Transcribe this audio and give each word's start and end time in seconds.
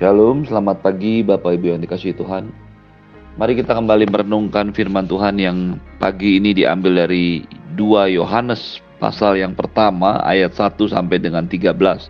Shalom, 0.00 0.48
selamat 0.48 0.80
pagi 0.80 1.20
Bapak 1.20 1.52
Ibu 1.52 1.76
yang 1.76 1.80
dikasih 1.84 2.16
Tuhan. 2.16 2.48
Mari 3.36 3.60
kita 3.60 3.76
kembali 3.76 4.08
merenungkan 4.08 4.72
firman 4.72 5.04
Tuhan 5.04 5.36
yang 5.36 5.76
pagi 6.00 6.40
ini 6.40 6.56
diambil 6.56 7.04
dari 7.04 7.44
2 7.76 8.08
Yohanes 8.16 8.80
pasal 8.96 9.36
yang 9.36 9.52
pertama 9.52 10.16
ayat 10.24 10.56
1 10.56 10.80
sampai 10.88 11.20
dengan 11.20 11.44
13. 11.44 11.76
2 11.76 12.08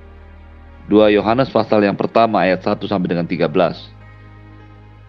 Yohanes 1.19 1.51
pasal 1.51 1.83
yang 1.83 1.99
pertama 1.99 2.47
ayat 2.47 2.63
1 2.63 2.79
sampai 2.87 3.19
dengan 3.19 3.27
13. 3.27 3.51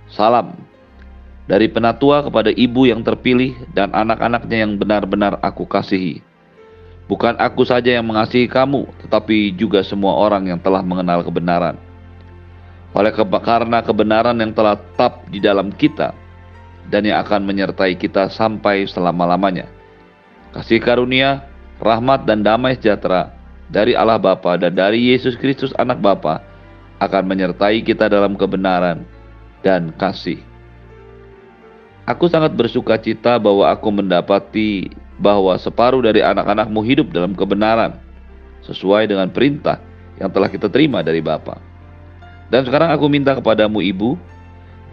Salam 0.10 0.58
dari 1.46 1.70
penatua 1.70 2.26
kepada 2.26 2.50
ibu 2.58 2.90
yang 2.90 3.06
terpilih 3.06 3.54
dan 3.78 3.94
anak-anaknya 3.94 4.66
yang 4.66 4.82
benar-benar 4.82 5.38
aku 5.46 5.70
kasihi. 5.70 6.26
Bukan 7.06 7.38
aku 7.38 7.70
saja 7.70 8.02
yang 8.02 8.10
mengasihi 8.10 8.50
kamu, 8.50 8.90
tetapi 9.06 9.54
juga 9.54 9.86
semua 9.86 10.18
orang 10.18 10.50
yang 10.50 10.58
telah 10.58 10.82
mengenal 10.82 11.22
kebenaran 11.22 11.78
oleh 12.94 13.12
karena 13.14 13.82
kebenaran 13.82 14.38
yang 14.38 14.54
telah 14.54 14.78
tetap 14.78 15.26
di 15.34 15.42
dalam 15.42 15.74
kita 15.74 16.14
dan 16.94 17.02
yang 17.04 17.22
akan 17.26 17.42
menyertai 17.44 17.98
kita 17.98 18.30
sampai 18.30 18.86
selama-lamanya. 18.86 19.66
Kasih 20.54 20.78
karunia, 20.78 21.50
rahmat 21.82 22.30
dan 22.30 22.46
damai 22.46 22.78
sejahtera 22.78 23.34
dari 23.74 23.98
Allah 23.98 24.22
Bapa 24.22 24.54
dan 24.62 24.78
dari 24.78 25.10
Yesus 25.10 25.34
Kristus 25.34 25.74
anak 25.82 25.98
Bapa 25.98 26.46
akan 27.02 27.24
menyertai 27.26 27.82
kita 27.82 28.06
dalam 28.06 28.38
kebenaran 28.38 29.02
dan 29.66 29.90
kasih. 29.98 30.38
Aku 32.06 32.28
sangat 32.28 32.54
bersuka 32.54 33.00
cita 33.00 33.40
bahwa 33.40 33.66
aku 33.72 33.88
mendapati 33.90 34.92
bahwa 35.18 35.56
separuh 35.56 36.04
dari 36.04 36.20
anak-anakmu 36.20 36.84
hidup 36.84 37.10
dalam 37.16 37.32
kebenaran 37.32 37.96
sesuai 38.68 39.08
dengan 39.08 39.32
perintah 39.32 39.80
yang 40.20 40.30
telah 40.30 40.52
kita 40.52 40.68
terima 40.68 41.00
dari 41.00 41.24
Bapa. 41.24 41.73
Dan 42.54 42.70
sekarang 42.70 42.94
aku 42.94 43.10
minta 43.10 43.34
kepadamu 43.34 43.82
ibu, 43.82 44.14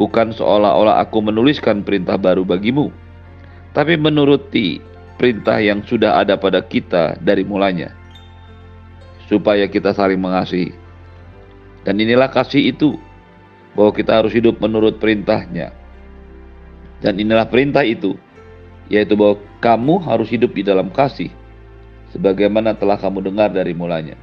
bukan 0.01 0.33
seolah-olah 0.33 0.97
aku 1.05 1.21
menuliskan 1.21 1.85
perintah 1.85 2.17
baru 2.17 2.41
bagimu, 2.41 2.89
tapi 3.77 4.01
menuruti 4.01 4.81
perintah 5.21 5.61
yang 5.61 5.85
sudah 5.85 6.25
ada 6.25 6.41
pada 6.41 6.65
kita 6.65 7.21
dari 7.21 7.45
mulanya, 7.45 7.93
supaya 9.29 9.69
kita 9.69 9.93
saling 9.93 10.17
mengasihi. 10.17 10.73
Dan 11.85 12.01
inilah 12.01 12.33
kasih 12.33 12.73
itu, 12.73 12.97
bahwa 13.77 13.93
kita 13.93 14.25
harus 14.25 14.33
hidup 14.33 14.57
menurut 14.57 14.97
perintahnya. 14.97 15.77
Dan 17.05 17.21
inilah 17.21 17.45
perintah 17.45 17.85
itu, 17.85 18.17
yaitu 18.89 19.13
bahwa 19.13 19.37
kamu 19.61 20.01
harus 20.09 20.33
hidup 20.33 20.57
di 20.57 20.65
dalam 20.65 20.89
kasih, 20.89 21.29
sebagaimana 22.17 22.73
telah 22.73 22.97
kamu 22.97 23.21
dengar 23.21 23.53
dari 23.53 23.77
mulanya. 23.77 24.17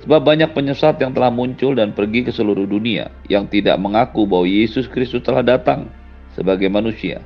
Sebab 0.00 0.24
banyak 0.24 0.56
penyesat 0.56 0.96
yang 0.96 1.12
telah 1.12 1.28
muncul 1.28 1.76
dan 1.76 1.92
pergi 1.92 2.24
ke 2.24 2.32
seluruh 2.32 2.64
dunia 2.64 3.12
yang 3.28 3.44
tidak 3.44 3.76
mengaku 3.76 4.24
bahwa 4.24 4.48
Yesus 4.48 4.88
Kristus 4.88 5.20
telah 5.20 5.44
datang 5.44 5.92
sebagai 6.32 6.72
manusia. 6.72 7.20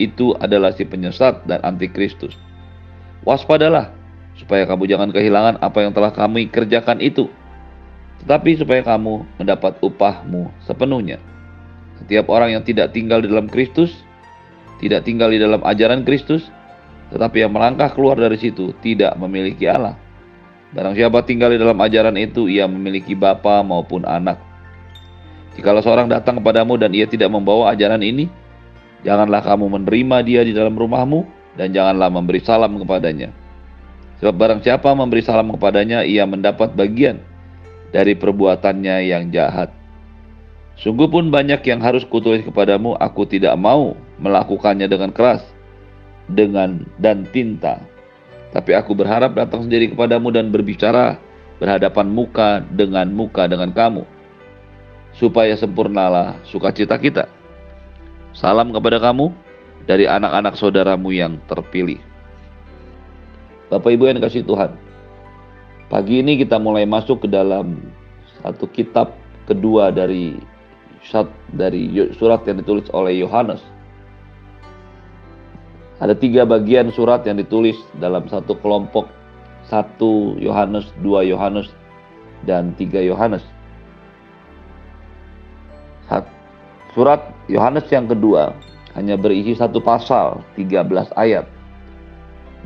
Itu 0.00 0.32
adalah 0.40 0.72
si 0.72 0.88
penyesat 0.88 1.44
dan 1.44 1.60
antikristus. 1.60 2.32
Waspadalah 3.28 3.92
supaya 4.32 4.64
kamu 4.64 4.88
jangan 4.88 5.12
kehilangan 5.12 5.60
apa 5.60 5.78
yang 5.84 5.92
telah 5.92 6.08
kami 6.08 6.48
kerjakan 6.48 7.04
itu. 7.04 7.28
Tetapi 8.24 8.56
supaya 8.56 8.80
kamu 8.80 9.24
mendapat 9.36 9.76
upahmu 9.84 10.48
sepenuhnya. 10.64 11.20
Setiap 12.00 12.32
orang 12.32 12.56
yang 12.56 12.64
tidak 12.64 12.96
tinggal 12.96 13.20
di 13.20 13.28
dalam 13.28 13.44
Kristus, 13.44 13.92
tidak 14.80 15.04
tinggal 15.04 15.28
di 15.28 15.36
dalam 15.36 15.60
ajaran 15.60 16.08
Kristus, 16.08 16.48
tetapi 17.12 17.44
yang 17.44 17.52
melangkah 17.52 17.92
keluar 17.92 18.16
dari 18.16 18.40
situ 18.40 18.72
tidak 18.80 19.12
memiliki 19.20 19.68
Allah. 19.68 20.00
Barang 20.70 20.94
siapa 20.94 21.26
tinggal 21.26 21.50
di 21.50 21.58
dalam 21.58 21.74
ajaran 21.82 22.14
itu, 22.14 22.46
ia 22.46 22.70
memiliki 22.70 23.18
bapa 23.18 23.66
maupun 23.66 24.06
anak. 24.06 24.38
Jikalau 25.58 25.82
seorang 25.82 26.06
datang 26.06 26.38
kepadamu 26.38 26.78
dan 26.78 26.94
ia 26.94 27.10
tidak 27.10 27.26
membawa 27.26 27.74
ajaran 27.74 27.98
ini, 28.06 28.30
janganlah 29.02 29.42
kamu 29.42 29.66
menerima 29.66 30.16
dia 30.22 30.40
di 30.46 30.54
dalam 30.54 30.78
rumahmu 30.78 31.26
dan 31.58 31.74
janganlah 31.74 32.06
memberi 32.06 32.38
salam 32.38 32.78
kepadanya. 32.78 33.34
Sebab 34.22 34.34
barang 34.36 34.60
siapa 34.62 34.94
memberi 34.94 35.26
salam 35.26 35.50
kepadanya, 35.50 36.06
ia 36.06 36.22
mendapat 36.22 36.70
bagian 36.78 37.18
dari 37.90 38.14
perbuatannya 38.14 39.10
yang 39.10 39.34
jahat. 39.34 39.74
Sungguh 40.78 41.10
pun 41.10 41.34
banyak 41.34 41.60
yang 41.66 41.82
harus 41.82 42.06
kutulis 42.06 42.46
kepadamu, 42.46 42.94
aku 42.94 43.26
tidak 43.26 43.58
mau 43.58 43.98
melakukannya 44.22 44.86
dengan 44.86 45.10
keras, 45.10 45.42
dengan 46.30 46.86
dan 47.02 47.26
tinta. 47.34 47.89
Tapi 48.50 48.74
aku 48.74 48.98
berharap 48.98 49.38
datang 49.38 49.66
sendiri 49.66 49.94
kepadamu 49.94 50.34
dan 50.34 50.50
berbicara 50.50 51.22
berhadapan 51.62 52.10
muka 52.10 52.64
dengan 52.74 53.06
muka 53.14 53.46
dengan 53.46 53.70
kamu. 53.70 54.02
Supaya 55.14 55.54
sempurnalah 55.54 56.38
sukacita 56.46 56.98
kita. 56.98 57.30
Salam 58.34 58.74
kepada 58.74 58.98
kamu 58.98 59.30
dari 59.86 60.06
anak-anak 60.06 60.54
saudaramu 60.58 61.10
yang 61.14 61.38
terpilih. 61.46 61.98
Bapak 63.70 63.94
Ibu 63.94 64.10
yang 64.10 64.18
dikasih 64.18 64.42
Tuhan. 64.46 64.74
Pagi 65.90 66.22
ini 66.22 66.38
kita 66.38 66.58
mulai 66.58 66.86
masuk 66.86 67.26
ke 67.26 67.28
dalam 67.30 67.78
satu 68.42 68.66
kitab 68.70 69.14
kedua 69.46 69.90
dari 69.90 70.38
dari 71.54 71.90
surat 72.14 72.46
yang 72.46 72.62
ditulis 72.62 72.86
oleh 72.94 73.18
Yohanes 73.22 73.62
ada 76.00 76.16
tiga 76.16 76.48
bagian 76.48 76.88
surat 76.96 77.28
yang 77.28 77.36
ditulis 77.36 77.76
dalam 78.00 78.24
satu 78.32 78.56
kelompok. 78.64 79.04
Satu 79.68 80.34
Yohanes, 80.40 80.88
dua 81.04 81.22
Yohanes, 81.22 81.68
dan 82.48 82.72
tiga 82.74 83.04
Yohanes. 83.04 83.44
Surat 86.90 87.22
Yohanes 87.46 87.86
yang 87.94 88.10
kedua 88.10 88.50
hanya 88.98 89.14
berisi 89.14 89.54
satu 89.54 89.78
pasal, 89.78 90.42
13 90.58 91.14
ayat. 91.14 91.46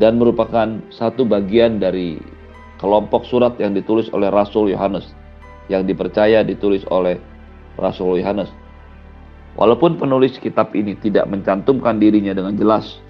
Dan 0.00 0.16
merupakan 0.16 0.80
satu 0.88 1.28
bagian 1.28 1.76
dari 1.76 2.16
kelompok 2.80 3.28
surat 3.28 3.52
yang 3.60 3.76
ditulis 3.76 4.08
oleh 4.16 4.32
Rasul 4.32 4.72
Yohanes. 4.72 5.12
Yang 5.68 5.92
dipercaya 5.92 6.40
ditulis 6.40 6.88
oleh 6.88 7.20
Rasul 7.76 8.24
Yohanes. 8.24 8.48
Walaupun 9.60 10.00
penulis 10.00 10.40
kitab 10.40 10.72
ini 10.72 10.96
tidak 10.98 11.28
mencantumkan 11.28 12.00
dirinya 12.00 12.32
dengan 12.32 12.56
jelas 12.56 13.04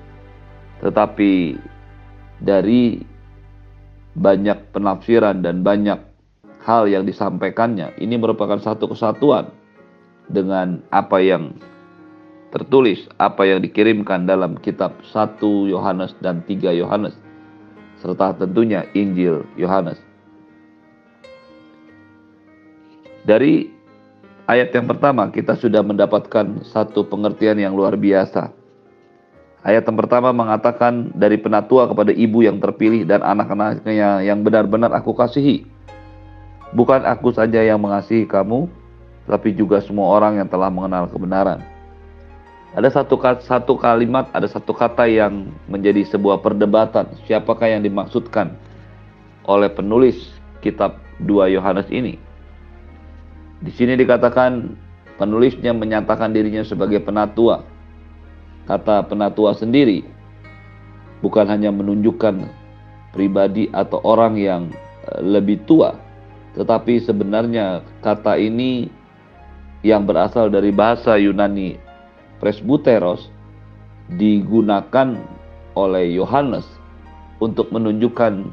tetapi 0.85 1.57
dari 2.45 3.01
banyak 4.13 4.69
penafsiran 4.77 5.41
dan 5.41 5.65
banyak 5.65 5.97
hal 6.61 6.85
yang 6.85 7.09
disampaikannya, 7.09 7.97
ini 7.97 8.21
merupakan 8.21 8.61
satu 8.61 8.93
kesatuan 8.93 9.49
dengan 10.29 10.85
apa 10.93 11.25
yang 11.25 11.57
tertulis, 12.53 13.09
apa 13.17 13.49
yang 13.49 13.65
dikirimkan 13.65 14.29
dalam 14.29 14.61
kitab 14.61 14.93
1 15.09 15.41
Yohanes 15.73 16.13
dan 16.21 16.45
3 16.45 16.77
Yohanes, 16.77 17.17
serta 18.05 18.37
tentunya 18.37 18.85
Injil 18.93 19.43
Yohanes. 19.57 19.97
Dari 23.25 23.73
ayat 24.45 24.69
yang 24.77 24.85
pertama 24.85 25.33
kita 25.33 25.57
sudah 25.57 25.81
mendapatkan 25.81 26.61
satu 26.61 27.09
pengertian 27.09 27.57
yang 27.57 27.73
luar 27.73 27.97
biasa 27.97 28.64
Ayat 29.65 29.89
yang 29.89 29.97
pertama 29.97 30.29
mengatakan 30.37 31.09
dari 31.17 31.41
penatua 31.41 31.89
kepada 31.89 32.13
ibu 32.13 32.45
yang 32.45 32.61
terpilih 32.61 33.09
dan 33.09 33.25
anak-anaknya 33.25 34.21
yang 34.21 34.45
benar-benar 34.45 34.93
aku 34.93 35.17
kasihi. 35.17 35.65
Bukan 36.77 37.01
aku 37.09 37.33
saja 37.33 37.65
yang 37.65 37.81
mengasihi 37.81 38.29
kamu, 38.29 38.69
tapi 39.25 39.57
juga 39.57 39.81
semua 39.81 40.21
orang 40.21 40.37
yang 40.37 40.49
telah 40.53 40.69
mengenal 40.69 41.09
kebenaran. 41.09 41.65
Ada 42.77 42.93
satu 42.93 43.17
satu 43.41 43.81
kalimat, 43.81 44.29
ada 44.37 44.45
satu 44.45 44.77
kata 44.77 45.09
yang 45.09 45.49
menjadi 45.65 46.05
sebuah 46.13 46.45
perdebatan. 46.45 47.09
Siapakah 47.25 47.73
yang 47.73 47.81
dimaksudkan 47.81 48.53
oleh 49.49 49.73
penulis 49.73 50.29
kitab 50.61 51.01
2 51.25 51.57
Yohanes 51.57 51.89
ini? 51.89 52.21
Di 53.65 53.73
sini 53.73 53.97
dikatakan 53.97 54.77
penulisnya 55.17 55.73
menyatakan 55.73 56.37
dirinya 56.37 56.61
sebagai 56.67 57.01
penatua 57.01 57.65
kata 58.65 59.05
penatua 59.05 59.53
sendiri 59.53 60.05
bukan 61.21 61.49
hanya 61.49 61.73
menunjukkan 61.73 62.45
pribadi 63.17 63.71
atau 63.73 64.01
orang 64.05 64.37
yang 64.37 64.63
eh, 65.09 65.21
lebih 65.25 65.65
tua, 65.65 65.97
tetapi 66.59 67.01
sebenarnya 67.01 67.81
kata 68.05 68.37
ini 68.37 68.91
yang 69.85 70.09
berasal 70.09 70.49
dari 70.49 70.73
bahasa 70.73 71.21
Yunani 71.21 71.77
presbuteros 72.41 73.29
digunakan 74.17 75.17
oleh 75.77 76.13
Yohanes 76.13 76.65
untuk 77.41 77.69
menunjukkan 77.73 78.49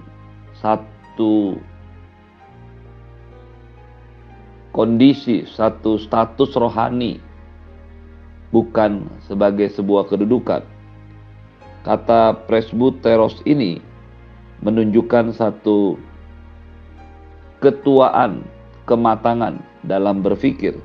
satu 0.60 1.60
kondisi, 4.72 5.44
satu 5.44 6.00
status 6.00 6.56
rohani 6.56 7.20
bukan 8.52 9.08
sebagai 9.26 9.72
sebuah 9.72 10.12
kedudukan. 10.12 10.62
Kata 11.82 12.38
presbuteros 12.46 13.42
ini 13.48 13.82
menunjukkan 14.62 15.34
satu 15.34 15.98
ketuaan 17.64 18.46
kematangan 18.86 19.58
dalam 19.82 20.22
berpikir. 20.22 20.78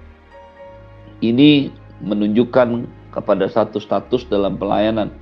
Ini 1.21 1.69
menunjukkan 2.01 2.89
kepada 3.13 3.49
satu 3.49 3.81
status 3.81 4.29
dalam 4.29 4.57
pelayanan 4.57 5.13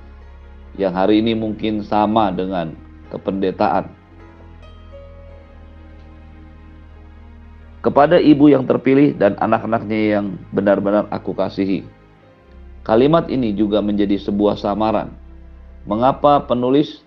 yang 0.75 0.91
hari 0.91 1.23
ini 1.23 1.35
mungkin 1.35 1.83
sama 1.83 2.31
dengan 2.31 2.75
kependetaan. 3.11 3.87
Kepada 7.79 8.17
ibu 8.17 8.49
yang 8.49 8.65
terpilih 8.65 9.13
dan 9.15 9.37
anak-anaknya 9.37 10.19
yang 10.19 10.25
benar-benar 10.51 11.05
aku 11.13 11.37
kasihi. 11.37 11.94
Kalimat 12.85 13.25
ini 13.33 13.49
juga 13.57 13.81
menjadi 13.81 14.21
sebuah 14.21 14.61
samaran. 14.61 15.09
Mengapa 15.89 16.45
penulis 16.45 17.01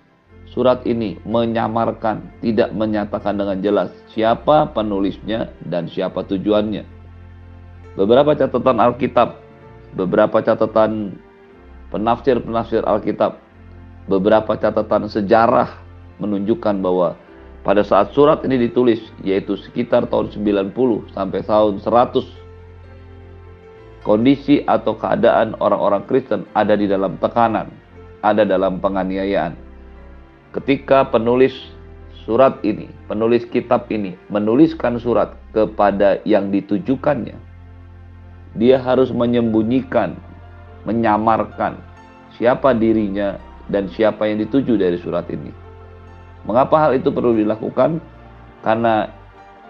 surat 0.51 0.83
ini 0.83 1.23
menyamarkan, 1.23 2.19
tidak 2.43 2.75
menyatakan 2.75 3.39
dengan 3.39 3.63
jelas 3.63 3.95
siapa 4.11 4.67
penulisnya 4.75 5.55
dan 5.71 5.87
siapa 5.87 6.27
tujuannya. 6.27 6.83
Beberapa 7.95 8.35
catatan 8.35 8.83
Alkitab, 8.83 9.39
beberapa 9.95 10.43
catatan 10.43 11.15
penafsir-penafsir 11.95 12.83
Alkitab, 12.83 13.39
beberapa 14.11 14.59
catatan 14.59 15.07
sejarah 15.07 15.79
menunjukkan 16.19 16.83
bahwa 16.83 17.15
pada 17.63 17.87
saat 17.87 18.11
surat 18.19 18.43
ini 18.43 18.67
ditulis 18.67 18.99
yaitu 19.23 19.55
sekitar 19.55 20.11
tahun 20.11 20.35
90 20.35 20.75
sampai 21.15 21.41
tahun 21.47 21.79
100 21.79 22.48
kondisi 24.09 24.65
atau 24.65 24.97
keadaan 24.97 25.53
orang-orang 25.61 26.01
Kristen 26.09 26.49
ada 26.57 26.73
di 26.73 26.89
dalam 26.89 27.21
tekanan, 27.21 27.69
ada 28.25 28.41
dalam 28.49 28.81
penganiayaan. 28.81 29.53
Ketika 30.57 31.05
penulis 31.13 31.53
surat 32.25 32.57
ini, 32.65 32.89
penulis 33.05 33.45
kitab 33.53 33.85
ini 33.93 34.17
menuliskan 34.33 34.97
surat 34.97 35.37
kepada 35.53 36.25
yang 36.25 36.49
ditujukannya, 36.49 37.37
dia 38.57 38.81
harus 38.81 39.13
menyembunyikan, 39.13 40.17
menyamarkan 40.89 41.77
siapa 42.41 42.73
dirinya 42.73 43.37
dan 43.69 43.93
siapa 43.93 44.25
yang 44.25 44.41
dituju 44.41 44.81
dari 44.81 44.97
surat 44.97 45.29
ini. 45.29 45.53
Mengapa 46.49 46.89
hal 46.89 46.97
itu 46.97 47.13
perlu 47.13 47.37
dilakukan? 47.37 48.01
Karena 48.65 49.05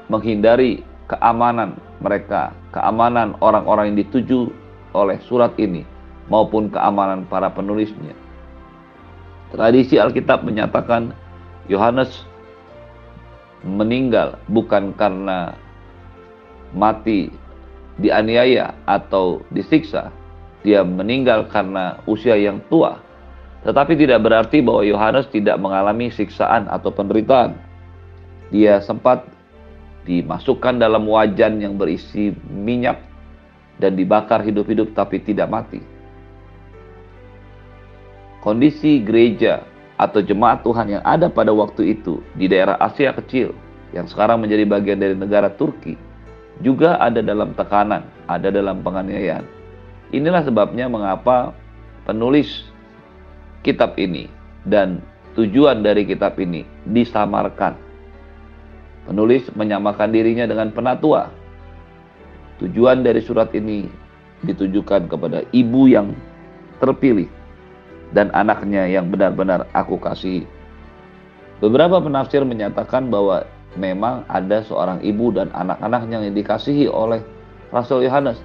menghindari 0.06 0.86
keamanan 1.08 1.74
mereka, 2.04 2.54
keamanan 2.70 3.34
orang-orang 3.42 3.92
yang 3.92 3.98
dituju 4.06 4.52
oleh 4.92 5.18
surat 5.24 5.52
ini, 5.56 5.82
maupun 6.28 6.68
keamanan 6.68 7.26
para 7.26 7.50
penulisnya. 7.50 8.14
Tradisi 9.48 9.96
Alkitab 9.96 10.44
menyatakan 10.44 11.16
Yohanes 11.72 12.28
meninggal 13.64 14.36
bukan 14.52 14.92
karena 14.92 15.56
mati 16.76 17.32
dianiaya 17.96 18.76
atau 18.84 19.40
disiksa. 19.50 20.12
Dia 20.62 20.84
meninggal 20.84 21.48
karena 21.48 21.96
usia 22.04 22.36
yang 22.36 22.60
tua 22.68 23.08
tetapi 23.66 23.98
tidak 23.98 24.22
berarti 24.22 24.62
bahwa 24.62 24.86
Yohanes 24.86 25.26
tidak 25.34 25.58
mengalami 25.58 26.14
siksaan 26.14 26.70
atau 26.70 26.94
penderitaan. 26.94 27.58
Dia 28.54 28.78
sempat 28.78 29.26
dimasukkan 30.08 30.80
dalam 30.80 31.04
wajan 31.04 31.60
yang 31.60 31.76
berisi 31.76 32.32
minyak 32.48 33.04
dan 33.76 33.92
dibakar 33.92 34.40
hidup-hidup 34.40 34.96
tapi 34.96 35.20
tidak 35.20 35.52
mati. 35.52 35.84
Kondisi 38.40 39.04
gereja 39.04 39.68
atau 40.00 40.24
jemaat 40.24 40.64
Tuhan 40.64 40.96
yang 40.96 41.04
ada 41.04 41.28
pada 41.28 41.52
waktu 41.52 42.00
itu 42.00 42.24
di 42.32 42.48
daerah 42.48 42.80
Asia 42.80 43.12
Kecil 43.12 43.52
yang 43.92 44.08
sekarang 44.08 44.40
menjadi 44.40 44.64
bagian 44.64 44.96
dari 44.96 45.12
negara 45.12 45.52
Turki 45.52 45.98
juga 46.64 46.98
ada 46.98 47.22
dalam 47.22 47.54
tekanan, 47.54 48.02
ada 48.26 48.48
dalam 48.50 48.82
penganiayaan. 48.82 49.46
Inilah 50.10 50.42
sebabnya 50.42 50.88
mengapa 50.88 51.52
penulis 52.08 52.66
kitab 53.62 53.94
ini 54.00 54.26
dan 54.64 55.04
tujuan 55.36 55.84
dari 55.84 56.08
kitab 56.08 56.34
ini 56.40 56.64
disamarkan. 56.88 57.87
Penulis 59.08 59.48
menyamakan 59.56 60.12
dirinya 60.12 60.44
dengan 60.44 60.68
penatua. 60.68 61.32
Tujuan 62.60 63.00
dari 63.00 63.24
surat 63.24 63.48
ini 63.56 63.88
ditujukan 64.44 65.08
kepada 65.08 65.48
ibu 65.56 65.88
yang 65.88 66.12
terpilih 66.76 67.24
dan 68.12 68.28
anaknya 68.36 68.84
yang 68.84 69.08
benar-benar 69.08 69.64
aku 69.72 69.96
kasih. 69.96 70.44
Beberapa 71.64 71.98
penafsir 72.04 72.44
menyatakan 72.44 73.08
bahwa 73.08 73.48
memang 73.80 74.28
ada 74.28 74.60
seorang 74.60 75.00
ibu 75.00 75.32
dan 75.32 75.48
anak-anaknya 75.56 76.28
yang 76.28 76.34
dikasihi 76.36 76.86
oleh 76.86 77.24
Rasul 77.72 78.04
Yohanes. 78.04 78.36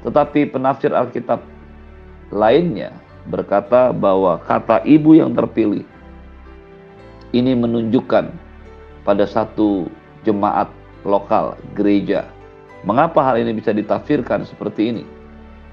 Tetapi 0.00 0.48
penafsir 0.48 0.96
Alkitab 0.96 1.44
lainnya 2.32 2.96
berkata 3.28 3.92
bahwa 3.92 4.40
kata 4.48 4.80
ibu 4.88 5.12
yang 5.12 5.36
terpilih 5.36 5.84
ini 7.36 7.52
menunjukkan 7.52 8.32
pada 9.10 9.26
satu 9.26 9.90
jemaat 10.22 10.70
lokal 11.02 11.58
gereja. 11.74 12.30
Mengapa 12.86 13.26
hal 13.26 13.42
ini 13.42 13.58
bisa 13.58 13.74
ditafsirkan 13.74 14.46
seperti 14.46 14.94
ini? 14.94 15.04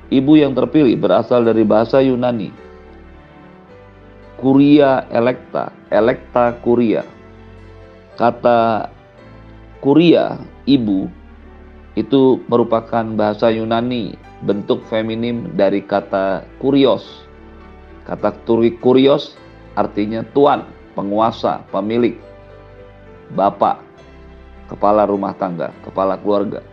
Ibu 0.09 0.41
yang 0.41 0.57
terpilih 0.57 0.97
berasal 0.97 1.45
dari 1.45 1.61
bahasa 1.61 2.01
Yunani. 2.01 2.49
Kuria 4.41 5.05
electa, 5.13 5.69
electa 5.93 6.57
kuria. 6.65 7.05
Kata 8.17 8.89
kuria, 9.85 10.41
ibu, 10.65 11.05
itu 11.93 12.41
merupakan 12.49 13.05
bahasa 13.13 13.53
Yunani, 13.53 14.17
bentuk 14.41 14.81
feminim 14.89 15.53
dari 15.53 15.85
kata 15.85 16.41
kurios, 16.57 17.05
Kata 18.09 18.33
kurios 18.81 19.35
artinya 19.75 20.23
tuan, 20.33 20.63
penguasa, 20.95 21.61
pemilik, 21.69 22.15
bapak, 23.33 23.83
kepala 24.71 25.07
rumah 25.07 25.33
tangga, 25.35 25.73
kepala 25.83 26.19
keluarga. 26.19 26.63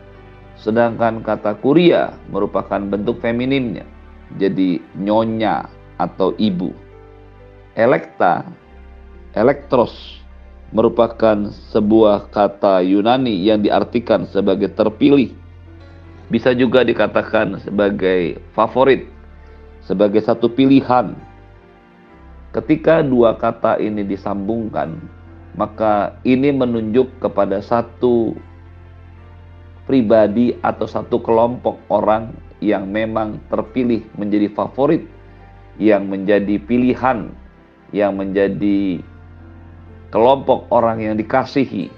Sedangkan 0.58 1.24
kata 1.24 1.58
kuria 1.58 2.14
merupakan 2.30 2.78
bentuk 2.78 3.18
feminimnya, 3.18 3.86
jadi 4.38 4.78
nyonya 4.94 5.66
atau 5.98 6.34
ibu. 6.38 6.70
Elekta, 7.74 8.46
elektros 9.34 10.22
merupakan 10.70 11.50
sebuah 11.74 12.30
kata 12.30 12.82
Yunani 12.86 13.34
yang 13.42 13.62
diartikan 13.62 14.26
sebagai 14.30 14.70
terpilih. 14.70 15.34
Bisa 16.30 16.54
juga 16.54 16.86
dikatakan 16.86 17.62
sebagai 17.62 18.38
favorit 18.54 19.14
sebagai 19.84 20.24
satu 20.24 20.48
pilihan. 20.48 21.12
Ketika 22.50 23.04
dua 23.04 23.36
kata 23.36 23.78
ini 23.82 24.06
disambungkan, 24.06 24.96
maka 25.54 26.18
ini 26.26 26.50
menunjuk 26.50 27.22
kepada 27.22 27.62
satu 27.62 28.34
pribadi 29.86 30.56
atau 30.64 30.88
satu 30.88 31.22
kelompok 31.22 31.78
orang 31.92 32.34
yang 32.58 32.88
memang 32.88 33.38
terpilih 33.52 34.02
menjadi 34.16 34.50
favorit, 34.56 35.04
yang 35.78 36.08
menjadi 36.08 36.58
pilihan, 36.58 37.30
yang 37.92 38.16
menjadi 38.18 39.04
kelompok 40.10 40.66
orang 40.72 41.04
yang 41.04 41.14
dikasihi. 41.14 41.92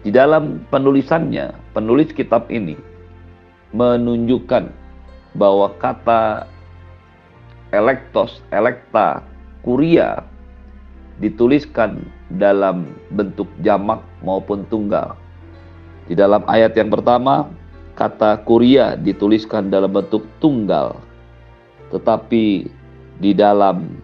Di 0.00 0.10
dalam 0.10 0.64
penulisannya, 0.72 1.52
penulis 1.76 2.08
kitab 2.16 2.48
ini 2.48 2.74
menunjukkan 3.76 4.72
bahwa 5.36 5.70
kata 5.78 6.48
elektos, 7.70 8.42
elekta, 8.50 9.22
kuria 9.62 10.24
dituliskan 11.20 12.00
dalam 12.32 12.88
bentuk 13.12 13.46
jamak 13.60 14.00
maupun 14.24 14.64
tunggal. 14.72 15.14
Di 16.08 16.16
dalam 16.16 16.42
ayat 16.48 16.74
yang 16.74 16.90
pertama, 16.90 17.46
kata 17.94 18.40
kuria 18.48 18.96
dituliskan 18.96 19.68
dalam 19.68 19.92
bentuk 19.92 20.24
tunggal. 20.40 20.96
Tetapi 21.92 22.66
di 23.20 23.30
dalam 23.36 24.00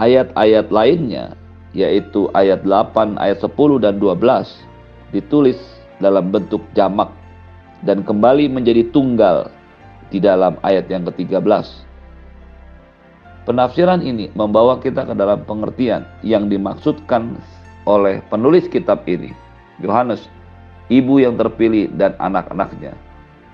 ayat-ayat 0.00 0.72
lainnya, 0.72 1.36
yaitu 1.76 2.32
ayat 2.32 2.64
8, 2.64 3.20
ayat 3.20 3.38
10 3.44 3.84
dan 3.84 4.00
12, 4.00 5.14
ditulis 5.14 5.60
dalam 6.00 6.32
bentuk 6.32 6.64
jamak 6.72 7.12
dan 7.84 8.00
kembali 8.00 8.48
menjadi 8.48 8.88
tunggal 8.90 9.52
di 10.08 10.18
dalam 10.18 10.56
ayat 10.64 10.88
yang 10.88 11.04
ke-13. 11.06 11.89
Penafsiran 13.48 14.04
ini 14.04 14.28
membawa 14.36 14.76
kita 14.76 15.08
ke 15.08 15.14
dalam 15.16 15.40
pengertian 15.48 16.04
yang 16.20 16.52
dimaksudkan 16.52 17.40
oleh 17.88 18.20
penulis 18.28 18.68
kitab 18.68 19.08
ini, 19.08 19.32
Yohanes, 19.80 20.28
ibu 20.92 21.16
yang 21.16 21.40
terpilih 21.40 21.88
dan 21.96 22.12
anak-anaknya. 22.20 22.92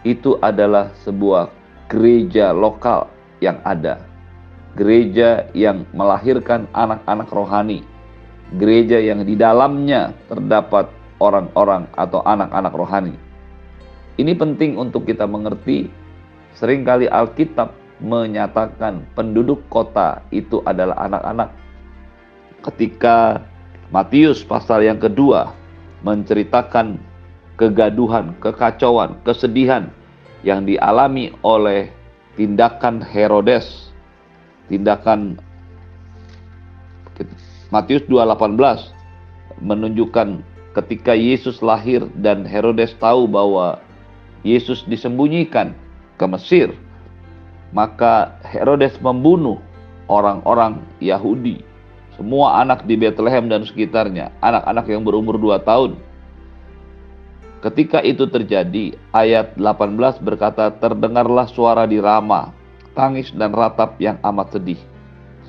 Itu 0.02 0.42
adalah 0.42 0.90
sebuah 1.06 1.54
gereja 1.86 2.50
lokal 2.50 3.06
yang 3.38 3.62
ada. 3.62 4.02
Gereja 4.74 5.46
yang 5.54 5.86
melahirkan 5.94 6.66
anak-anak 6.74 7.30
rohani. 7.30 7.80
Gereja 8.58 8.98
yang 8.98 9.22
di 9.22 9.38
dalamnya 9.38 10.12
terdapat 10.26 10.90
orang-orang 11.22 11.86
atau 11.94 12.20
anak-anak 12.26 12.74
rohani. 12.74 13.14
Ini 14.18 14.32
penting 14.34 14.76
untuk 14.76 15.06
kita 15.06 15.24
mengerti. 15.24 15.88
Seringkali 16.56 17.08
Alkitab 17.12 17.85
menyatakan 18.02 19.04
penduduk 19.16 19.64
kota 19.72 20.20
itu 20.28 20.60
adalah 20.68 21.08
anak-anak. 21.08 21.50
Ketika 22.60 23.40
Matius 23.88 24.42
pasal 24.42 24.84
yang 24.84 24.98
kedua 24.98 25.54
menceritakan 26.02 26.98
kegaduhan, 27.56 28.36
kekacauan, 28.42 29.16
kesedihan 29.24 29.88
yang 30.44 30.68
dialami 30.68 31.32
oleh 31.40 31.88
tindakan 32.36 33.00
Herodes, 33.00 33.90
tindakan 34.68 35.40
Matius 37.72 38.04
2:18 38.06 38.92
menunjukkan 39.64 40.44
ketika 40.76 41.16
Yesus 41.16 41.64
lahir 41.64 42.04
dan 42.20 42.44
Herodes 42.44 42.92
tahu 43.00 43.24
bahwa 43.24 43.80
Yesus 44.44 44.84
disembunyikan 44.84 45.72
ke 46.20 46.24
Mesir, 46.28 46.76
maka 47.75 48.38
Herodes 48.46 48.99
membunuh 49.02 49.58
orang-orang 50.06 50.82
Yahudi, 51.02 51.62
semua 52.14 52.62
anak 52.62 52.87
di 52.87 52.94
Bethlehem 52.94 53.50
dan 53.50 53.66
sekitarnya, 53.66 54.30
anak-anak 54.42 54.87
yang 54.87 55.02
berumur 55.02 55.37
2 55.37 55.62
tahun. 55.66 55.99
Ketika 57.64 57.99
itu 58.04 58.30
terjadi, 58.30 58.94
ayat 59.11 59.58
18 59.58 60.23
berkata, 60.23 60.70
terdengarlah 60.78 61.50
suara 61.50 61.88
di 61.88 61.99
Rama, 61.99 62.54
tangis 62.94 63.35
dan 63.35 63.50
ratap 63.50 63.99
yang 63.99 64.20
amat 64.23 64.54
sedih. 64.54 64.78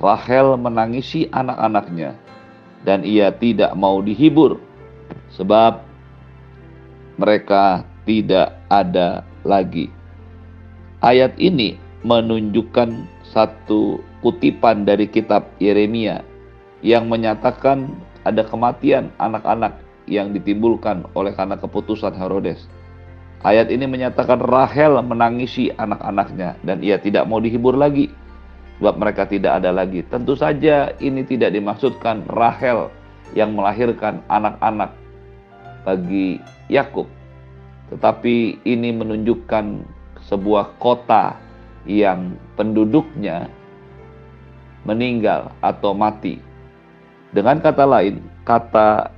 Rahel 0.02 0.58
menangisi 0.58 1.30
anak-anaknya, 1.30 2.18
dan 2.82 3.02
ia 3.02 3.30
tidak 3.34 3.74
mau 3.74 3.98
dihibur 4.02 4.62
sebab 5.34 5.82
mereka 7.18 7.82
tidak 8.06 8.54
ada 8.70 9.26
lagi. 9.42 9.90
Ayat 11.02 11.34
ini 11.38 11.78
menunjukkan 12.06 13.06
satu 13.26 13.98
kutipan 14.22 14.86
dari 14.86 15.10
kitab 15.10 15.50
Yeremia 15.58 16.22
yang 16.82 17.10
menyatakan 17.10 17.90
ada 18.22 18.46
kematian 18.46 19.10
anak-anak 19.18 19.78
yang 20.06 20.32
ditimbulkan 20.32 21.04
oleh 21.12 21.34
karena 21.34 21.58
keputusan 21.58 22.14
Herodes. 22.14 22.70
Ayat 23.46 23.70
ini 23.70 23.86
menyatakan 23.86 24.42
Rahel 24.42 24.98
menangisi 24.98 25.70
anak-anaknya 25.78 26.58
dan 26.66 26.82
ia 26.82 26.98
tidak 26.98 27.26
mau 27.30 27.38
dihibur 27.38 27.78
lagi 27.78 28.10
sebab 28.78 28.98
mereka 28.98 29.26
tidak 29.26 29.62
ada 29.62 29.70
lagi. 29.70 30.02
Tentu 30.06 30.34
saja 30.34 30.90
ini 30.98 31.22
tidak 31.22 31.54
dimaksudkan 31.54 32.26
Rahel 32.30 32.90
yang 33.38 33.54
melahirkan 33.54 34.22
anak-anak 34.26 34.90
bagi 35.86 36.42
Yakub. 36.66 37.06
Tetapi 37.94 38.66
ini 38.66 38.90
menunjukkan 38.90 39.86
sebuah 40.28 40.76
kota 40.82 41.47
yang 41.88 42.36
penduduknya 42.54 43.48
meninggal 44.84 45.50
atau 45.64 45.96
mati. 45.96 46.38
Dengan 47.32 47.58
kata 47.58 47.84
lain, 47.88 48.20
kata 48.44 49.10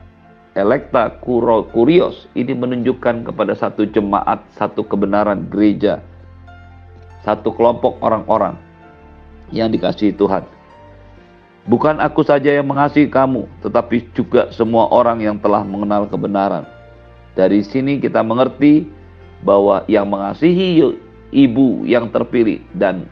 elekta 0.55 1.19
kurios 1.21 2.27
ini 2.35 2.55
menunjukkan 2.55 3.27
kepada 3.27 3.55
satu 3.55 3.87
jemaat, 3.87 4.43
satu 4.55 4.83
kebenaran 4.87 5.47
gereja, 5.51 6.03
satu 7.27 7.55
kelompok 7.55 7.99
orang-orang 8.03 8.59
yang 9.51 9.71
dikasihi 9.71 10.15
Tuhan. 10.15 10.47
Bukan 11.69 12.03
aku 12.03 12.25
saja 12.25 12.51
yang 12.51 12.67
mengasihi 12.67 13.07
kamu, 13.07 13.47
tetapi 13.63 14.11
juga 14.17 14.51
semua 14.51 14.91
orang 14.91 15.23
yang 15.23 15.37
telah 15.39 15.63
mengenal 15.63 16.09
kebenaran. 16.09 16.67
Dari 17.39 17.63
sini 17.63 18.03
kita 18.03 18.27
mengerti 18.27 18.91
bahwa 19.47 19.87
yang 19.87 20.09
mengasihi 20.11 20.83
ibu 21.31 21.87
yang 21.87 22.11
terpilih 22.11 22.63
dan 22.75 23.07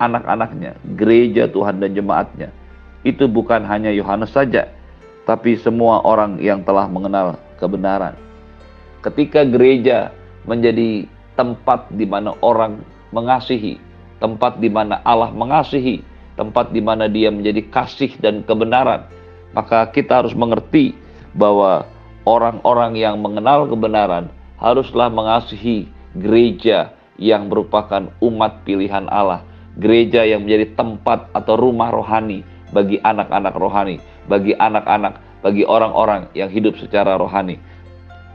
anak-anaknya, 0.00 0.76
gereja 0.96 1.48
Tuhan 1.48 1.80
dan 1.80 1.92
jemaatnya, 1.92 2.48
itu 3.02 3.26
bukan 3.28 3.64
hanya 3.66 3.90
Yohanes 3.92 4.32
saja, 4.32 4.68
tapi 5.24 5.56
semua 5.58 6.02
orang 6.02 6.38
yang 6.42 6.62
telah 6.62 6.86
mengenal 6.88 7.38
kebenaran. 7.58 8.14
Ketika 9.02 9.42
gereja 9.46 10.14
menjadi 10.46 11.06
tempat 11.34 11.90
di 11.94 12.06
mana 12.06 12.34
orang 12.42 12.82
mengasihi, 13.10 13.78
tempat 14.22 14.58
di 14.62 14.70
mana 14.70 15.02
Allah 15.02 15.30
mengasihi, 15.34 16.02
tempat 16.38 16.70
di 16.70 16.80
mana 16.82 17.10
dia 17.10 17.30
menjadi 17.30 17.62
kasih 17.70 18.14
dan 18.22 18.46
kebenaran, 18.46 19.06
maka 19.52 19.86
kita 19.90 20.22
harus 20.22 20.34
mengerti 20.34 20.94
bahwa 21.34 21.86
orang-orang 22.24 22.94
yang 22.98 23.18
mengenal 23.18 23.66
kebenaran 23.66 24.30
haruslah 24.62 25.10
mengasihi 25.10 25.90
gereja 26.14 26.94
yang 27.20 27.48
merupakan 27.48 28.08
umat 28.20 28.64
pilihan 28.64 29.08
Allah, 29.08 29.44
gereja 29.76 30.24
yang 30.24 30.44
menjadi 30.44 30.76
tempat 30.76 31.28
atau 31.32 31.56
rumah 31.56 31.92
rohani 31.92 32.44
bagi 32.72 33.00
anak-anak 33.00 33.54
rohani, 33.56 34.00
bagi 34.28 34.56
anak-anak, 34.56 35.20
bagi 35.44 35.64
orang-orang 35.68 36.28
yang 36.32 36.48
hidup 36.48 36.76
secara 36.80 37.20
rohani. 37.20 37.60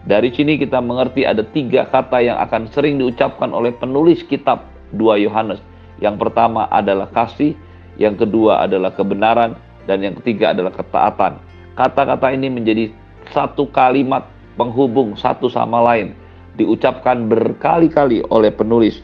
Dari 0.07 0.31
sini 0.31 0.55
kita 0.55 0.79
mengerti 0.79 1.27
ada 1.27 1.43
tiga 1.43 1.83
kata 1.89 2.23
yang 2.23 2.37
akan 2.39 2.71
sering 2.71 2.95
diucapkan 2.95 3.51
oleh 3.51 3.75
penulis 3.75 4.23
kitab 4.23 4.63
2 4.95 5.25
Yohanes. 5.27 5.59
Yang 5.99 6.15
pertama 6.21 6.69
adalah 6.71 7.09
kasih, 7.11 7.57
yang 7.99 8.15
kedua 8.15 8.63
adalah 8.63 8.93
kebenaran, 8.93 9.57
dan 9.89 9.99
yang 9.99 10.15
ketiga 10.21 10.55
adalah 10.55 10.71
ketaatan. 10.71 11.41
Kata-kata 11.75 12.31
ini 12.31 12.47
menjadi 12.47 12.93
satu 13.33 13.67
kalimat 13.67 14.29
penghubung 14.55 15.17
satu 15.19 15.51
sama 15.51 15.83
lain, 15.83 16.15
diucapkan 16.57 17.29
berkali-kali 17.29 18.25
oleh 18.33 18.49
penulis 18.49 18.99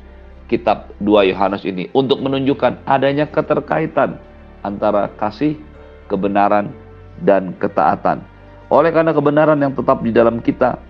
kitab 0.50 0.92
2 1.00 1.32
Yohanes 1.32 1.64
ini 1.64 1.88
untuk 1.94 2.20
menunjukkan 2.20 2.84
adanya 2.90 3.30
keterkaitan 3.30 4.20
antara 4.66 5.10
kasih, 5.16 5.56
kebenaran, 6.10 6.74
dan 7.22 7.54
ketaatan. 7.62 8.26
Oleh 8.74 8.90
karena 8.90 9.14
kebenaran 9.14 9.60
yang 9.62 9.78
tetap 9.78 10.02
di 10.02 10.10
dalam 10.10 10.42
kita 10.42 10.82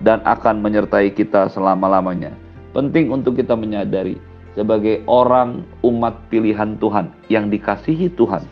dan 0.00 0.24
akan 0.24 0.64
menyertai 0.64 1.12
kita 1.12 1.52
selama-lamanya. 1.52 2.32
Penting 2.72 3.12
untuk 3.12 3.36
kita 3.36 3.56
menyadari 3.56 4.16
sebagai 4.56 5.04
orang 5.04 5.64
umat 5.84 6.16
pilihan 6.32 6.80
Tuhan 6.80 7.12
yang 7.28 7.52
dikasihi 7.52 8.12
Tuhan. 8.16 8.44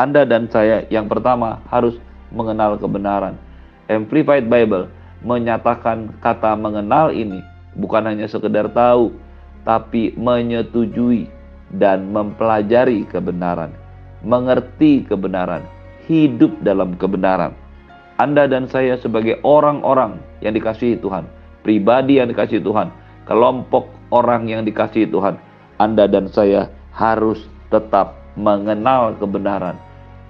Anda 0.00 0.24
dan 0.24 0.48
saya 0.48 0.88
yang 0.88 1.08
pertama 1.12 1.60
harus 1.68 1.96
mengenal 2.32 2.80
kebenaran. 2.80 3.36
Amplified 3.92 4.48
Bible 4.48 4.88
menyatakan 5.22 6.10
kata 6.22 6.54
mengenal 6.58 7.14
ini 7.14 7.42
bukan 7.78 8.04
hanya 8.06 8.28
sekedar 8.28 8.68
tahu, 8.70 9.14
tapi 9.62 10.12
menyetujui 10.18 11.30
dan 11.78 12.10
mempelajari 12.12 13.06
kebenaran, 13.08 13.72
mengerti 14.26 15.06
kebenaran, 15.06 15.64
hidup 16.10 16.52
dalam 16.60 16.98
kebenaran. 16.98 17.54
Anda 18.20 18.44
dan 18.46 18.68
saya 18.68 19.00
sebagai 19.00 19.40
orang-orang 19.42 20.20
yang 20.44 20.52
dikasihi 20.52 21.00
Tuhan, 21.00 21.24
pribadi 21.64 22.20
yang 22.20 22.28
dikasihi 22.28 22.60
Tuhan, 22.60 22.92
kelompok 23.24 23.88
orang 24.12 24.50
yang 24.50 24.62
dikasihi 24.68 25.08
Tuhan, 25.08 25.40
Anda 25.80 26.04
dan 26.06 26.28
saya 26.28 26.68
harus 26.92 27.48
tetap 27.72 28.20
mengenal 28.36 29.16
kebenaran, 29.16 29.80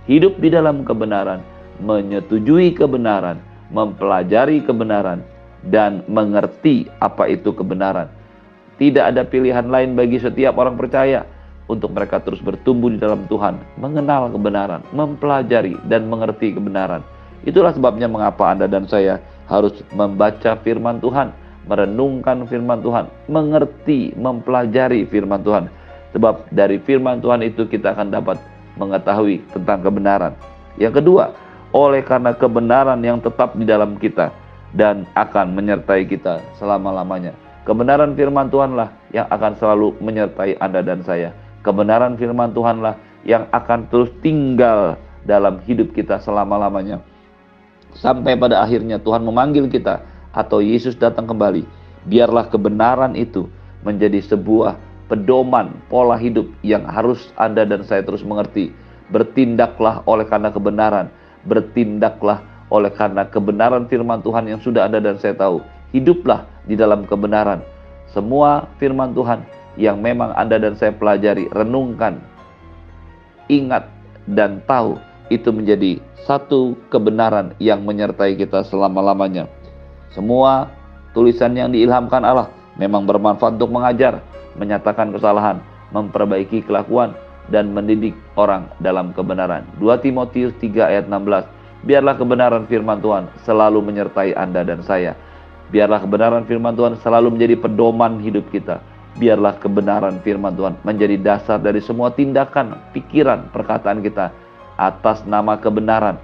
hidup 0.07 0.39
di 0.39 0.49
dalam 0.55 0.87
kebenaran, 0.87 1.43
menyetujui 1.83 2.79
kebenaran, 2.79 3.43
mempelajari 3.73 4.63
kebenaran, 4.63 5.25
dan 5.67 6.07
mengerti 6.11 6.87
apa 7.01 7.27
itu 7.31 7.51
kebenaran. 7.55 8.07
Tidak 8.77 9.03
ada 9.03 9.23
pilihan 9.23 9.69
lain 9.69 9.95
bagi 9.95 10.19
setiap 10.19 10.59
orang 10.59 10.75
percaya 10.75 11.23
untuk 11.71 11.95
mereka 11.95 12.19
terus 12.19 12.43
bertumbuh 12.43 12.91
di 12.91 12.99
dalam 12.99 13.25
Tuhan, 13.31 13.57
mengenal 13.79 14.29
kebenaran, 14.29 14.83
mempelajari 14.91 15.79
dan 15.87 16.11
mengerti 16.11 16.53
kebenaran. 16.53 17.01
Itulah 17.43 17.75
sebabnya 17.75 18.07
mengapa 18.07 18.51
Anda 18.55 18.67
dan 18.67 18.87
saya 18.87 19.23
harus 19.47 19.75
membaca 19.95 20.59
firman 20.63 20.99
Tuhan, 20.99 21.31
merenungkan 21.67 22.47
firman 22.47 22.83
Tuhan, 22.83 23.07
mengerti, 23.31 24.15
mempelajari 24.19 25.07
firman 25.07 25.43
Tuhan. 25.43 25.67
Sebab 26.13 26.51
dari 26.53 26.77
firman 26.83 27.25
Tuhan 27.25 27.41
itu 27.41 27.65
kita 27.67 27.97
akan 27.97 28.13
dapat 28.13 28.37
mengetahui 28.77 29.43
tentang 29.55 29.81
kebenaran. 29.81 30.33
Yang 30.77 31.03
kedua, 31.03 31.33
oleh 31.73 32.05
karena 32.05 32.37
kebenaran 32.37 33.01
yang 33.01 33.19
tetap 33.19 33.57
di 33.57 33.65
dalam 33.65 33.97
kita 33.97 34.33
dan 34.77 35.09
akan 35.17 35.57
menyertai 35.57 36.05
kita 36.09 36.41
selama-lamanya. 36.57 37.33
Kebenaran 37.63 38.13
firman 38.19 38.51
Tuhanlah 38.51 38.91
yang 39.15 39.29
akan 39.31 39.53
selalu 39.57 39.95
menyertai 40.03 40.59
Anda 40.59 40.83
dan 40.83 41.01
saya. 41.07 41.33
Kebenaran 41.63 42.19
firman 42.19 42.51
Tuhanlah 42.51 42.99
yang 43.23 43.47
akan 43.55 43.87
terus 43.87 44.11
tinggal 44.19 44.99
dalam 45.23 45.63
hidup 45.63 45.95
kita 45.95 46.19
selama-lamanya. 46.19 46.99
Sampai 47.95 48.35
pada 48.35 48.65
akhirnya 48.65 48.99
Tuhan 48.99 49.23
memanggil 49.23 49.71
kita 49.71 50.03
atau 50.35 50.59
Yesus 50.59 50.99
datang 50.99 51.29
kembali. 51.29 51.63
Biarlah 52.09 52.51
kebenaran 52.51 53.15
itu 53.15 53.47
menjadi 53.87 54.19
sebuah 54.27 54.75
pedoman 55.07 55.77
pola 55.87 56.19
hidup 56.19 56.51
yang 56.67 56.83
harus 56.89 57.31
Anda 57.39 57.63
dan 57.63 57.87
saya 57.87 58.03
terus 58.03 58.27
mengerti. 58.27 58.75
Bertindaklah 59.13 60.03
oleh 60.09 60.25
karena 60.27 60.51
kebenaran, 60.51 61.13
bertindaklah 61.47 62.43
oleh 62.73 62.89
karena 62.93 63.29
kebenaran 63.29 63.85
firman 63.91 64.25
Tuhan 64.25 64.49
yang 64.49 64.61
sudah 64.63 64.89
ada 64.89 64.99
dan 65.03 65.21
saya 65.21 65.37
tahu. 65.37 65.61
Hiduplah 65.93 66.49
di 66.65 66.73
dalam 66.73 67.05
kebenaran. 67.05 67.61
Semua 68.09 68.69
firman 68.81 69.13
Tuhan 69.13 69.45
yang 69.77 70.01
memang 70.01 70.33
Anda 70.37 70.61
dan 70.61 70.77
saya 70.77 70.93
pelajari, 70.97 71.49
renungkan, 71.53 72.21
ingat, 73.49 73.89
dan 74.29 74.65
tahu 74.65 74.97
itu 75.33 75.49
menjadi 75.53 76.01
satu 76.29 76.77
kebenaran 76.93 77.57
yang 77.61 77.85
menyertai 77.85 78.37
kita 78.37 78.65
selama-lamanya. 78.69 79.49
Semua 80.13 80.69
tulisan 81.17 81.57
yang 81.57 81.73
diilhamkan 81.73 82.25
Allah 82.25 82.53
memang 82.77 83.05
bermanfaat 83.09 83.57
untuk 83.57 83.73
mengajar, 83.73 84.21
menyatakan 84.57 85.13
kesalahan, 85.13 85.61
memperbaiki 85.93 86.65
kelakuan, 86.65 87.17
dan 87.51 87.75
mendidik 87.75 88.15
orang 88.39 88.71
dalam 88.79 89.11
kebenaran. 89.11 89.67
2 89.81 90.05
Timotius 90.05 90.55
3 90.61 90.91
ayat 90.93 91.05
16 91.11 91.63
Biarlah 91.83 92.15
kebenaran 92.15 92.63
firman 92.71 93.03
Tuhan 93.03 93.27
selalu 93.43 93.83
menyertai 93.83 94.39
Anda 94.39 94.63
dan 94.63 94.87
saya. 94.87 95.19
Biarlah 95.75 95.99
kebenaran 95.99 96.47
firman 96.47 96.79
Tuhan 96.79 96.95
selalu 97.03 97.35
menjadi 97.35 97.59
pedoman 97.59 98.23
hidup 98.23 98.47
kita. 98.55 98.79
Biarlah 99.19 99.59
kebenaran 99.59 100.23
firman 100.23 100.55
Tuhan 100.55 100.79
menjadi 100.87 101.19
dasar 101.19 101.59
dari 101.59 101.83
semua 101.83 102.15
tindakan, 102.15 102.79
pikiran, 102.95 103.51
perkataan 103.51 103.99
kita. 103.99 104.31
Atas 104.79 105.27
nama 105.27 105.59
kebenaran 105.59 106.23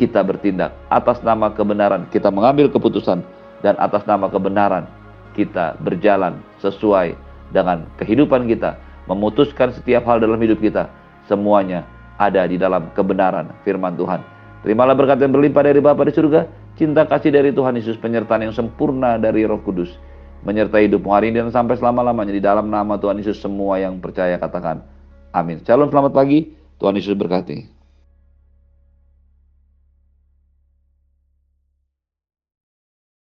kita 0.00 0.24
bertindak. 0.24 0.72
Atas 0.88 1.20
nama 1.20 1.52
kebenaran 1.52 2.08
kita 2.08 2.32
mengambil 2.32 2.72
keputusan. 2.72 3.20
Dan 3.60 3.76
atas 3.76 4.08
nama 4.08 4.26
kebenaran 4.32 4.88
kita 5.36 5.76
berjalan 5.84 6.40
sesuai 6.64 7.12
dengan 7.52 7.84
kehidupan 8.00 8.48
kita. 8.48 8.80
Memutuskan 9.10 9.74
setiap 9.74 10.06
hal 10.06 10.22
dalam 10.22 10.38
hidup 10.38 10.62
kita. 10.62 10.86
Semuanya 11.26 11.86
ada 12.18 12.46
di 12.46 12.60
dalam 12.60 12.90
kebenaran 12.94 13.50
firman 13.66 13.98
Tuhan. 13.98 14.22
Terimalah 14.62 14.94
berkat 14.94 15.18
yang 15.18 15.34
berlimpah 15.34 15.62
dari 15.66 15.82
Bapa 15.82 16.06
di 16.06 16.14
surga, 16.14 16.46
cinta 16.78 17.02
kasih 17.02 17.34
dari 17.34 17.50
Tuhan 17.50 17.74
Yesus, 17.74 17.98
penyertaan 17.98 18.46
yang 18.46 18.54
sempurna 18.54 19.18
dari 19.18 19.42
Roh 19.42 19.58
Kudus, 19.58 19.90
menyertai 20.46 20.86
hidupmu 20.86 21.10
hari 21.10 21.34
ini 21.34 21.42
dan 21.42 21.50
sampai 21.50 21.74
selama-lamanya 21.74 22.30
di 22.30 22.42
dalam 22.42 22.70
nama 22.70 22.94
Tuhan 22.94 23.18
Yesus 23.18 23.42
semua 23.42 23.82
yang 23.82 23.98
percaya 23.98 24.38
katakan 24.38 24.86
amin. 25.34 25.58
Shalom, 25.66 25.90
selamat 25.90 26.14
pagi. 26.14 26.54
Tuhan 26.78 26.94
Yesus 26.94 27.18
berkati. 27.18 27.81